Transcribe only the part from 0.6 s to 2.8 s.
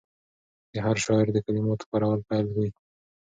د هر شاعر د کلماتو کارول بېل وي.